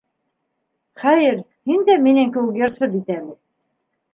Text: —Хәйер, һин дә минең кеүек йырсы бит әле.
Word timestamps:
—Хәйер, 1.01 1.37
һин 1.73 1.85
дә 1.91 1.99
минең 2.07 2.33
кеүек 2.39 2.59
йырсы 2.63 2.91
бит 2.95 3.13
әле. 3.19 3.37